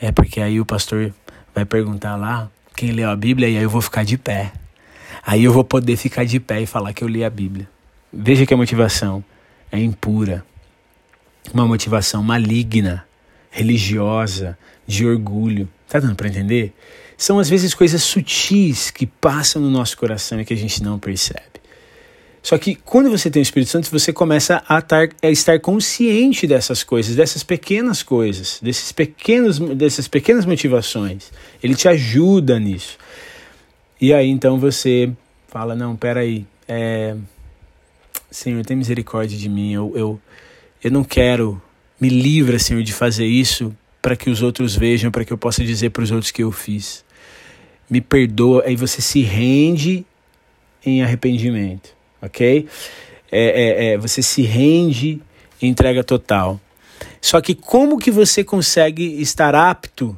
É 0.00 0.10
porque 0.10 0.40
aí 0.40 0.58
o 0.58 0.64
pastor 0.64 1.12
vai 1.54 1.64
perguntar 1.64 2.16
lá 2.16 2.50
quem 2.78 2.92
leu 2.92 3.10
a 3.10 3.16
Bíblia 3.16 3.48
e 3.48 3.56
aí 3.56 3.62
eu 3.64 3.68
vou 3.68 3.82
ficar 3.82 4.04
de 4.04 4.16
pé. 4.16 4.52
Aí 5.26 5.42
eu 5.42 5.52
vou 5.52 5.64
poder 5.64 5.96
ficar 5.96 6.24
de 6.24 6.38
pé 6.38 6.62
e 6.62 6.66
falar 6.66 6.92
que 6.92 7.02
eu 7.02 7.08
li 7.08 7.24
a 7.24 7.28
Bíblia. 7.28 7.68
Veja 8.12 8.46
que 8.46 8.54
a 8.54 8.56
motivação 8.56 9.24
é 9.72 9.80
impura. 9.80 10.44
Uma 11.52 11.66
motivação 11.66 12.22
maligna, 12.22 13.04
religiosa, 13.50 14.56
de 14.86 15.04
orgulho. 15.04 15.68
Tá 15.88 15.98
dando 15.98 16.14
para 16.14 16.28
entender? 16.28 16.72
São 17.16 17.40
às 17.40 17.48
vezes 17.48 17.74
coisas 17.74 18.00
sutis 18.00 18.92
que 18.92 19.06
passam 19.06 19.60
no 19.60 19.70
nosso 19.70 19.98
coração 19.98 20.40
e 20.40 20.44
que 20.44 20.54
a 20.54 20.56
gente 20.56 20.80
não 20.80 21.00
percebe. 21.00 21.58
Só 22.48 22.56
que 22.56 22.76
quando 22.76 23.10
você 23.10 23.30
tem 23.30 23.42
o 23.42 23.44
Espírito 23.44 23.68
Santo, 23.68 23.90
você 23.90 24.10
começa 24.10 24.62
a, 24.66 24.80
tar, 24.80 25.10
a 25.22 25.28
estar 25.28 25.60
consciente 25.60 26.46
dessas 26.46 26.82
coisas, 26.82 27.14
dessas 27.14 27.42
pequenas 27.42 28.02
coisas, 28.02 28.58
desses 28.62 28.90
pequenos, 28.90 29.58
dessas 29.58 30.08
pequenas 30.08 30.46
motivações. 30.46 31.30
Ele 31.62 31.74
te 31.74 31.86
ajuda 31.88 32.58
nisso. 32.58 32.96
E 34.00 34.14
aí 34.14 34.30
então 34.30 34.58
você 34.58 35.12
fala: 35.46 35.74
Não, 35.74 35.94
peraí, 35.94 36.46
é... 36.66 37.14
Senhor, 38.30 38.64
tem 38.64 38.78
misericórdia 38.78 39.36
de 39.36 39.50
mim. 39.50 39.74
Eu, 39.74 39.92
eu, 39.94 40.20
eu 40.82 40.90
não 40.90 41.04
quero. 41.04 41.60
Me 42.00 42.08
livra, 42.08 42.58
Senhor, 42.58 42.82
de 42.82 42.94
fazer 42.94 43.26
isso 43.26 43.76
para 44.00 44.16
que 44.16 44.30
os 44.30 44.40
outros 44.40 44.74
vejam, 44.74 45.10
para 45.10 45.22
que 45.22 45.34
eu 45.34 45.36
possa 45.36 45.62
dizer 45.62 45.90
para 45.90 46.02
os 46.02 46.10
outros 46.10 46.30
que 46.30 46.42
eu 46.42 46.50
fiz. 46.50 47.04
Me 47.90 48.00
perdoa. 48.00 48.62
Aí 48.64 48.74
você 48.74 49.02
se 49.02 49.20
rende 49.20 50.06
em 50.82 51.02
arrependimento 51.02 51.97
ok? 52.20 52.66
É, 53.30 53.40
é, 53.40 53.92
é, 53.92 53.98
você 53.98 54.22
se 54.22 54.42
rende 54.42 55.20
e 55.60 55.66
entrega 55.66 56.02
total. 56.02 56.60
Só 57.20 57.40
que 57.40 57.54
como 57.54 57.98
que 57.98 58.10
você 58.10 58.42
consegue 58.44 59.20
estar 59.20 59.54
apto 59.54 60.16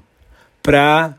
para 0.62 1.14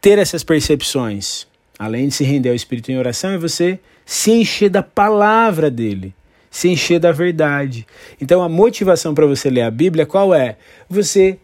ter 0.00 0.18
essas 0.18 0.42
percepções? 0.42 1.46
Além 1.78 2.08
de 2.08 2.14
se 2.14 2.24
render 2.24 2.50
ao 2.50 2.54
Espírito 2.54 2.90
em 2.90 2.98
oração, 2.98 3.30
é 3.30 3.38
você 3.38 3.78
se 4.04 4.30
encher 4.30 4.68
da 4.68 4.82
palavra 4.82 5.70
dele, 5.70 6.14
se 6.50 6.68
encher 6.68 7.00
da 7.00 7.12
verdade. 7.12 7.86
Então 8.20 8.42
a 8.42 8.48
motivação 8.48 9.14
para 9.14 9.26
você 9.26 9.48
ler 9.48 9.62
a 9.62 9.70
Bíblia 9.70 10.04
qual 10.04 10.34
é? 10.34 10.56
Você 10.88 11.38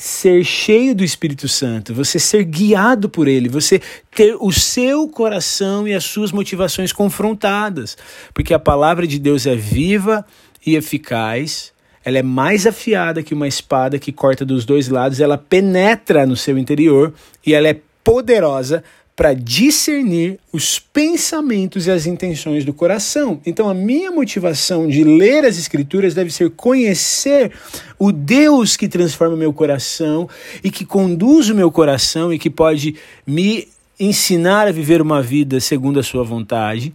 ser 0.00 0.44
cheio 0.44 0.94
do 0.94 1.02
Espírito 1.02 1.48
Santo, 1.48 1.92
você 1.92 2.20
ser 2.20 2.44
guiado 2.44 3.08
por 3.08 3.26
ele, 3.26 3.48
você 3.48 3.82
ter 4.14 4.36
o 4.38 4.52
seu 4.52 5.08
coração 5.08 5.88
e 5.88 5.92
as 5.92 6.04
suas 6.04 6.30
motivações 6.30 6.92
confrontadas, 6.92 7.98
porque 8.32 8.54
a 8.54 8.60
palavra 8.60 9.08
de 9.08 9.18
Deus 9.18 9.44
é 9.44 9.56
viva 9.56 10.24
e 10.64 10.76
eficaz. 10.76 11.72
Ela 12.04 12.18
é 12.18 12.22
mais 12.22 12.64
afiada 12.64 13.24
que 13.24 13.34
uma 13.34 13.48
espada 13.48 13.98
que 13.98 14.12
corta 14.12 14.44
dos 14.44 14.64
dois 14.64 14.88
lados, 14.88 15.18
ela 15.18 15.36
penetra 15.36 16.24
no 16.24 16.36
seu 16.36 16.56
interior 16.56 17.12
e 17.44 17.52
ela 17.52 17.66
é 17.66 17.80
poderosa 18.04 18.84
para 19.18 19.34
discernir 19.34 20.38
os 20.52 20.78
pensamentos 20.78 21.88
e 21.88 21.90
as 21.90 22.06
intenções 22.06 22.64
do 22.64 22.72
coração. 22.72 23.40
Então, 23.44 23.68
a 23.68 23.74
minha 23.74 24.12
motivação 24.12 24.86
de 24.86 25.02
ler 25.02 25.44
as 25.44 25.58
Escrituras 25.58 26.14
deve 26.14 26.30
ser 26.30 26.50
conhecer 26.50 27.50
o 27.98 28.12
Deus 28.12 28.76
que 28.76 28.86
transforma 28.86 29.34
o 29.34 29.36
meu 29.36 29.52
coração 29.52 30.30
e 30.62 30.70
que 30.70 30.84
conduz 30.84 31.50
o 31.50 31.54
meu 31.56 31.68
coração 31.68 32.32
e 32.32 32.38
que 32.38 32.48
pode 32.48 32.94
me 33.26 33.66
ensinar 33.98 34.68
a 34.68 34.72
viver 34.72 35.02
uma 35.02 35.20
vida 35.20 35.58
segundo 35.58 35.98
a 35.98 36.04
Sua 36.04 36.22
vontade 36.22 36.94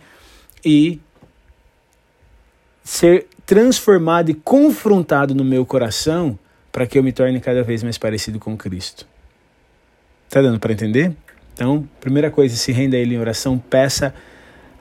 e 0.64 1.02
ser 2.86 3.28
transformado 3.46 4.32
e 4.32 4.34
confrontado 4.34 5.36
no 5.36 5.44
meu 5.44 5.66
coração 5.66 6.40
para 6.72 6.88
que 6.88 6.98
eu 6.98 7.04
me 7.04 7.12
torne 7.12 7.42
cada 7.42 7.64
vez 7.64 7.84
mais 7.84 7.98
parecido 7.98 8.40
com 8.40 8.56
Cristo. 8.56 9.06
Tá 10.30 10.42
dando 10.42 10.58
para 10.58 10.72
entender? 10.72 11.14
Então, 11.54 11.88
primeira 12.00 12.32
coisa, 12.32 12.56
se 12.56 12.72
renda 12.72 12.98
a 12.98 13.00
Ele 13.00 13.16
em 13.16 13.20
oração, 13.20 13.58
peça 13.58 14.14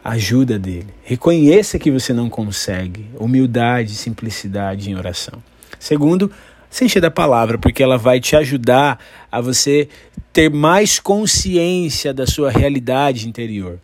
ajuda 0.04 0.58
dele. 0.58 0.88
Reconheça 1.04 1.78
que 1.78 1.90
você 1.90 2.12
não 2.12 2.28
consegue. 2.28 3.06
Humildade, 3.16 3.94
simplicidade 3.94 4.90
em 4.90 4.96
oração. 4.96 5.42
Segundo, 5.78 6.30
se 6.68 6.84
encher 6.84 7.00
da 7.00 7.10
palavra, 7.10 7.58
porque 7.58 7.82
ela 7.82 7.98
vai 7.98 8.18
te 8.18 8.34
ajudar 8.34 8.98
a 9.30 9.40
você 9.40 9.88
ter 10.32 10.50
mais 10.50 10.98
consciência 10.98 12.14
da 12.14 12.26
sua 12.26 12.50
realidade 12.50 13.28
interior. 13.28 13.78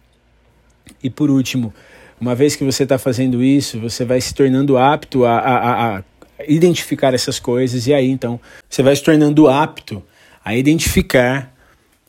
E 1.02 1.10
por 1.10 1.30
último, 1.30 1.72
uma 2.20 2.34
vez 2.34 2.56
que 2.56 2.64
você 2.64 2.82
está 2.84 2.98
fazendo 2.98 3.42
isso, 3.42 3.78
você 3.78 4.04
vai 4.04 4.20
se 4.20 4.34
tornando 4.34 4.78
apto 4.78 5.24
a, 5.24 5.38
a, 5.38 5.98
a 5.98 6.04
identificar 6.48 7.14
essas 7.14 7.38
coisas, 7.38 7.86
e 7.86 7.92
aí 7.92 8.08
então 8.08 8.40
você 8.68 8.82
vai 8.82 8.96
se 8.96 9.02
tornando 9.02 9.48
apto 9.48 10.02
a 10.44 10.56
identificar 10.56 11.52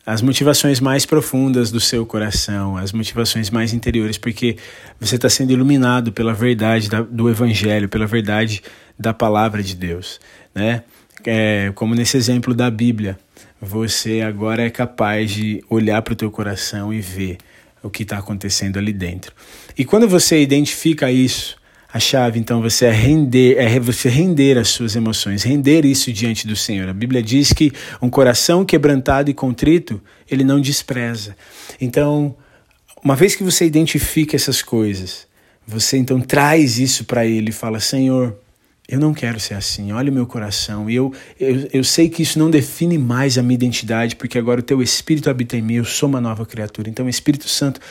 as 0.05 0.21
motivações 0.21 0.79
mais 0.79 1.05
profundas 1.05 1.71
do 1.71 1.79
seu 1.79 2.05
coração, 2.05 2.77
as 2.77 2.91
motivações 2.91 3.49
mais 3.49 3.73
interiores, 3.73 4.17
porque 4.17 4.57
você 4.99 5.15
está 5.15 5.29
sendo 5.29 5.51
iluminado 5.51 6.11
pela 6.11 6.33
verdade 6.33 6.89
da, 6.89 7.01
do 7.01 7.29
Evangelho, 7.29 7.87
pela 7.87 8.07
verdade 8.07 8.61
da 8.97 9.13
palavra 9.13 9.61
de 9.61 9.75
Deus, 9.75 10.19
né? 10.53 10.83
É, 11.25 11.71
como 11.75 11.93
nesse 11.93 12.15
exemplo 12.15 12.53
da 12.53 12.71
Bíblia, 12.71 13.19
você 13.61 14.21
agora 14.21 14.63
é 14.63 14.69
capaz 14.69 15.31
de 15.31 15.61
olhar 15.69 16.01
para 16.01 16.13
o 16.13 16.15
teu 16.15 16.31
coração 16.31 16.93
e 16.93 17.01
ver 17.01 17.37
o 17.83 17.89
que 17.89 18.03
está 18.03 18.17
acontecendo 18.17 18.77
ali 18.77 18.93
dentro. 18.93 19.33
E 19.77 19.83
quando 19.83 20.07
você 20.07 20.41
identifica 20.41 21.11
isso, 21.11 21.58
a 21.91 21.99
chave, 21.99 22.39
então, 22.39 22.61
você 22.61 22.85
é 22.85 22.91
render, 22.91 23.57
é 23.57 23.79
você 23.79 24.09
render 24.09 24.59
as 24.59 24.69
suas 24.69 24.95
emoções, 24.95 25.41
render 25.41 25.85
isso 25.85 26.13
diante 26.13 26.45
do 26.45 26.55
Senhor. 26.55 26.87
A 26.87 26.93
Bíblia 26.93 27.23
diz 27.23 27.51
que 27.51 27.71
um 27.99 28.11
coração 28.11 28.63
quebrantado 28.63 29.31
e 29.31 29.33
contrito, 29.33 29.99
ele 30.29 30.43
não 30.43 30.61
despreza. 30.61 31.35
Então, 31.81 32.35
uma 33.03 33.15
vez 33.15 33.35
que 33.35 33.43
você 33.43 33.65
identifica 33.65 34.35
essas 34.35 34.61
coisas, 34.61 35.25
você 35.65 35.97
então 35.97 36.21
traz 36.21 36.77
isso 36.77 37.05
para 37.05 37.25
ele 37.25 37.49
e 37.49 37.53
fala: 37.53 37.79
Senhor, 37.79 38.37
eu 38.87 38.99
não 38.99 39.11
quero 39.11 39.39
ser 39.39 39.55
assim, 39.55 39.91
olha 39.91 40.11
o 40.11 40.13
meu 40.13 40.27
coração. 40.27 40.87
Eu, 40.87 41.11
eu, 41.39 41.69
eu 41.73 41.83
sei 41.83 42.07
que 42.07 42.21
isso 42.21 42.37
não 42.37 42.51
define 42.51 42.99
mais 42.99 43.35
a 43.35 43.41
minha 43.41 43.55
identidade, 43.55 44.15
porque 44.15 44.37
agora 44.37 44.59
o 44.59 44.63
teu 44.63 44.79
Espírito 44.79 45.27
habita 45.27 45.57
em 45.57 45.61
mim, 45.63 45.75
eu 45.75 45.85
sou 45.85 46.07
uma 46.07 46.21
nova 46.21 46.45
criatura. 46.45 46.87
Então, 46.87 47.07
o 47.07 47.09
Espírito 47.09 47.49
Santo 47.49 47.81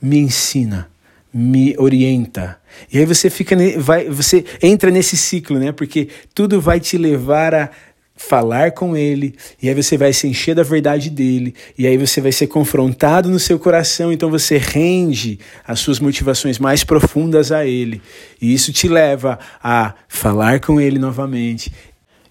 me 0.00 0.18
ensina 0.18 0.93
me 1.34 1.74
orienta. 1.76 2.56
E 2.92 2.98
aí 2.98 3.04
você 3.04 3.28
fica 3.28 3.56
vai 3.76 4.08
você 4.08 4.44
entra 4.62 4.90
nesse 4.90 5.16
ciclo, 5.16 5.58
né? 5.58 5.72
Porque 5.72 6.08
tudo 6.32 6.60
vai 6.60 6.78
te 6.78 6.96
levar 6.96 7.52
a 7.52 7.70
falar 8.16 8.70
com 8.70 8.96
ele, 8.96 9.34
e 9.60 9.68
aí 9.68 9.74
você 9.74 9.98
vai 9.98 10.12
se 10.12 10.28
encher 10.28 10.54
da 10.54 10.62
verdade 10.62 11.10
dele, 11.10 11.52
e 11.76 11.84
aí 11.84 11.98
você 11.98 12.20
vai 12.20 12.30
ser 12.30 12.46
confrontado 12.46 13.28
no 13.28 13.40
seu 13.40 13.58
coração, 13.58 14.12
então 14.12 14.30
você 14.30 14.56
rende 14.56 15.40
as 15.66 15.80
suas 15.80 15.98
motivações 15.98 16.58
mais 16.58 16.84
profundas 16.84 17.50
a 17.50 17.66
ele. 17.66 18.00
E 18.40 18.54
isso 18.54 18.72
te 18.72 18.86
leva 18.86 19.38
a 19.62 19.94
falar 20.06 20.60
com 20.60 20.80
ele 20.80 20.98
novamente 20.98 21.72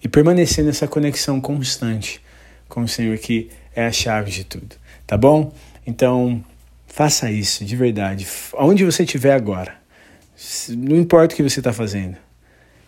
e 0.02 0.08
permanecer 0.08 0.64
nessa 0.64 0.88
conexão 0.88 1.38
constante 1.40 2.20
com 2.66 2.82
o 2.82 2.88
Senhor 2.88 3.16
que 3.18 3.50
é 3.76 3.84
a 3.86 3.92
chave 3.92 4.30
de 4.30 4.44
tudo, 4.44 4.76
tá 5.06 5.18
bom? 5.18 5.52
Então, 5.86 6.42
Faça 6.94 7.28
isso 7.28 7.64
de 7.64 7.74
verdade. 7.74 8.24
Onde 8.52 8.84
você 8.84 9.02
estiver 9.02 9.32
agora, 9.32 9.74
não 10.68 10.94
importa 10.94 11.34
o 11.34 11.36
que 11.36 11.42
você 11.42 11.58
está 11.58 11.72
fazendo, 11.72 12.16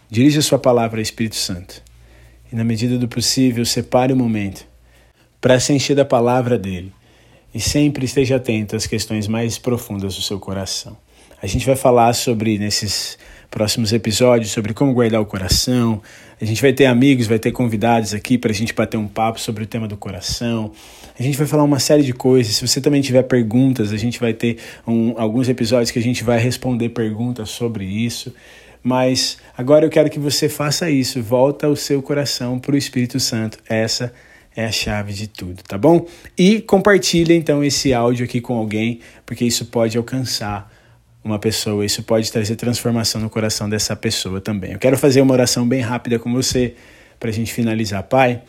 dirija 0.08 0.40
sua 0.42 0.60
palavra 0.60 0.98
ao 0.98 1.02
Espírito 1.02 1.34
Santo. 1.34 1.82
E 2.52 2.54
na 2.54 2.62
medida 2.62 2.96
do 2.98 3.08
possível, 3.08 3.64
separe 3.64 4.12
um 4.12 4.16
momento 4.16 4.64
para 5.40 5.58
se 5.58 5.72
encher 5.72 5.96
da 5.96 6.04
palavra 6.04 6.56
dele. 6.56 6.92
E 7.52 7.58
sempre 7.58 8.04
esteja 8.04 8.36
atento 8.36 8.76
às 8.76 8.86
questões 8.86 9.26
mais 9.26 9.58
profundas 9.58 10.14
do 10.14 10.22
seu 10.22 10.38
coração. 10.38 10.96
A 11.42 11.48
gente 11.48 11.66
vai 11.66 11.75
falar 11.75 12.12
sobre, 12.12 12.58
nesses 12.58 13.18
próximos 13.50 13.93
episódios, 13.93 14.50
sobre 14.50 14.75
como 14.75 14.93
guardar 14.93 15.21
o 15.21 15.26
coração. 15.26 16.03
A 16.41 16.45
gente 16.45 16.61
vai 16.61 16.73
ter 16.73 16.87
amigos, 16.87 17.26
vai 17.26 17.38
ter 17.38 17.53
convidados 17.53 18.12
aqui 18.12 18.37
para 18.37 18.50
a 18.50 18.55
gente 18.55 18.75
bater 18.75 18.97
um 18.97 19.09
papo 19.09 19.41
sobre 19.41 19.65
o 19.65 19.67
tema 19.67 19.88
do 19.88 19.97
coração. 19.97 20.73
A 21.19 21.23
gente 21.23 21.38
vai 21.38 21.47
falar 21.47 21.62
uma 21.65 21.79
série 21.79 22.03
de 22.03 22.12
coisas. 22.12 22.55
Se 22.57 22.67
você 22.67 22.81
também 22.81 23.00
tiver 23.00 23.23
perguntas, 23.23 23.93
a 23.93 23.97
gente 23.97 24.21
vai 24.21 24.35
ter 24.35 24.59
um, 24.87 25.15
alguns 25.19 25.49
episódios 25.49 25.91
que 25.91 25.99
a 25.99 26.03
gente 26.03 26.23
vai 26.23 26.38
responder 26.38 26.91
perguntas 26.91 27.49
sobre 27.49 27.85
isso. 27.85 28.35
Mas 28.83 29.38
agora 29.57 29.87
eu 29.87 29.91
quero 29.91 30.11
que 30.11 30.19
você 30.19 30.49
faça 30.49 30.91
isso. 30.91 31.23
Volta 31.23 31.69
o 31.69 31.75
seu 31.75 32.03
coração 32.03 32.59
para 32.59 32.75
o 32.75 32.79
Espírito 32.79 33.19
Santo. 33.19 33.59
Essa 33.69 34.12
é 34.55 34.65
a 34.65 34.73
chave 34.73 35.12
de 35.12 35.26
tudo, 35.26 35.62
tá 35.62 35.76
bom? 35.76 36.07
E 36.37 36.61
compartilha 36.61 37.35
então 37.35 37.62
esse 37.62 37.93
áudio 37.93 38.25
aqui 38.25 38.41
com 38.41 38.57
alguém, 38.57 39.00
porque 39.25 39.45
isso 39.45 39.67
pode 39.67 39.99
alcançar 39.99 40.73
uma 41.26 41.38
pessoa, 41.38 41.85
isso 41.85 42.02
pode 42.02 42.30
trazer 42.30 42.56
transformação 42.56 43.21
no 43.21 43.28
coração 43.28 43.68
dessa 43.68 43.95
pessoa 43.95 44.40
também. 44.40 44.73
Eu 44.73 44.78
quero 44.78 44.97
fazer 44.97 45.21
uma 45.21 45.33
oração 45.33 45.66
bem 45.66 45.80
rápida 45.80 46.18
com 46.18 46.33
você 46.33 46.75
para 47.18 47.30
a 47.30 47.33
gente 47.33 47.52
finalizar. 47.52 48.02
Pai, 48.04 48.42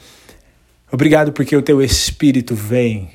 Obrigado 0.89 1.33
porque 1.33 1.53
o 1.53 1.61
teu 1.61 1.81
Espírito 1.81 2.55
vem 2.55 3.09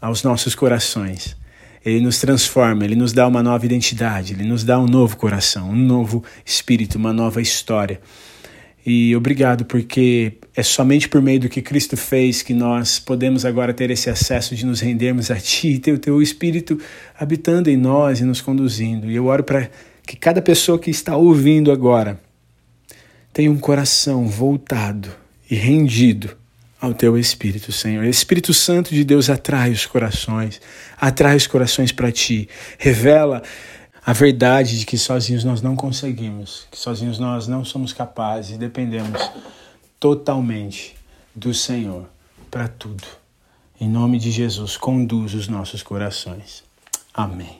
aos 0.00 0.22
nossos 0.22 0.54
corações. 0.54 1.36
Ele 1.84 2.00
nos 2.00 2.20
transforma, 2.20 2.84
ele 2.84 2.94
nos 2.94 3.12
dá 3.12 3.26
uma 3.26 3.42
nova 3.42 3.66
identidade, 3.66 4.32
ele 4.32 4.44
nos 4.44 4.62
dá 4.62 4.78
um 4.78 4.86
novo 4.86 5.16
coração, 5.16 5.70
um 5.70 5.74
novo 5.74 6.22
espírito, 6.44 6.96
uma 6.96 7.12
nova 7.12 7.40
história. 7.40 8.00
E 8.86 9.16
obrigado 9.16 9.64
porque 9.64 10.34
é 10.54 10.62
somente 10.62 11.08
por 11.08 11.20
meio 11.20 11.40
do 11.40 11.48
que 11.48 11.60
Cristo 11.60 11.96
fez 11.96 12.40
que 12.40 12.54
nós 12.54 13.00
podemos 13.00 13.44
agora 13.44 13.74
ter 13.74 13.90
esse 13.90 14.08
acesso 14.08 14.54
de 14.54 14.64
nos 14.64 14.78
rendermos 14.78 15.28
a 15.28 15.40
Ti 15.40 15.70
e 15.70 15.78
ter 15.80 15.92
o 15.92 15.98
Teu 15.98 16.22
Espírito 16.22 16.78
habitando 17.18 17.68
em 17.68 17.76
nós 17.76 18.20
e 18.20 18.24
nos 18.24 18.40
conduzindo. 18.40 19.10
E 19.10 19.16
eu 19.16 19.26
oro 19.26 19.42
para 19.42 19.68
que 20.06 20.16
cada 20.16 20.40
pessoa 20.40 20.78
que 20.78 20.88
está 20.88 21.16
ouvindo 21.16 21.72
agora 21.72 22.20
tenha 23.32 23.50
um 23.50 23.58
coração 23.58 24.28
voltado 24.28 25.10
e 25.50 25.56
rendido 25.56 26.36
ao 26.80 26.94
Teu 26.94 27.18
Espírito, 27.18 27.72
Senhor. 27.72 28.04
O 28.04 28.08
Espírito 28.08 28.54
Santo 28.54 28.94
de 28.94 29.02
Deus 29.02 29.28
atrai 29.28 29.72
os 29.72 29.84
corações, 29.84 30.60
atrai 30.96 31.36
os 31.36 31.48
corações 31.48 31.90
para 31.90 32.12
Ti, 32.12 32.48
revela 32.78 33.42
a 34.06 34.12
verdade 34.12 34.78
de 34.78 34.86
que 34.86 34.96
sozinhos 34.96 35.42
nós 35.42 35.60
não 35.60 35.74
conseguimos, 35.74 36.68
que 36.70 36.78
sozinhos 36.78 37.18
nós 37.18 37.48
não 37.48 37.64
somos 37.64 37.92
capazes 37.92 38.54
e 38.54 38.58
dependemos 38.58 39.20
totalmente 39.98 40.94
do 41.34 41.52
Senhor 41.52 42.06
para 42.48 42.68
tudo. 42.68 43.02
Em 43.80 43.88
nome 43.88 44.20
de 44.20 44.30
Jesus, 44.30 44.76
conduz 44.76 45.34
os 45.34 45.48
nossos 45.48 45.82
corações. 45.82 46.62
Amém. 47.12 47.58